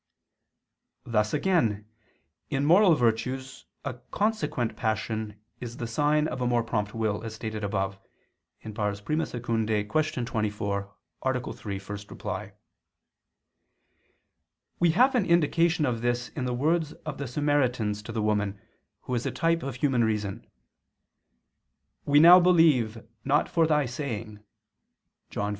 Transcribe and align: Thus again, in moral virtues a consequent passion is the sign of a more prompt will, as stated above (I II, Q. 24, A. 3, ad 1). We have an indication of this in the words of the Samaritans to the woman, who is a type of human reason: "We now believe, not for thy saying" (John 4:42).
Thus 1.05 1.31
again, 1.31 1.85
in 2.49 2.65
moral 2.65 2.95
virtues 2.95 3.65
a 3.85 3.99
consequent 4.09 4.75
passion 4.75 5.39
is 5.59 5.77
the 5.77 5.85
sign 5.85 6.27
of 6.27 6.41
a 6.41 6.47
more 6.47 6.63
prompt 6.63 6.95
will, 6.95 7.23
as 7.23 7.35
stated 7.35 7.63
above 7.63 7.99
(I 8.65 8.69
II, 8.69 8.73
Q. 8.95 10.25
24, 10.25 10.95
A. 11.21 11.39
3, 11.53 11.75
ad 11.75 12.21
1). 12.23 12.51
We 14.79 14.89
have 14.93 15.13
an 15.13 15.25
indication 15.27 15.85
of 15.85 16.01
this 16.01 16.29
in 16.29 16.45
the 16.45 16.55
words 16.55 16.93
of 16.93 17.19
the 17.19 17.27
Samaritans 17.27 18.01
to 18.01 18.11
the 18.11 18.23
woman, 18.23 18.59
who 19.01 19.13
is 19.13 19.27
a 19.27 19.31
type 19.31 19.61
of 19.61 19.75
human 19.75 20.03
reason: 20.03 20.47
"We 22.07 22.19
now 22.19 22.39
believe, 22.39 23.03
not 23.23 23.47
for 23.47 23.67
thy 23.67 23.85
saying" 23.85 24.39
(John 25.29 25.49
4:42). 25.49 25.49